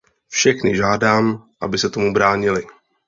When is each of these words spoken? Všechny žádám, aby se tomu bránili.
Všechny 0.27 0.75
žádám, 0.75 1.49
aby 1.61 1.77
se 1.77 1.89
tomu 1.89 2.13
bránili. 2.13 2.63